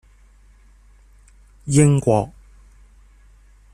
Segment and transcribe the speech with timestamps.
[1.67, 2.31] 英國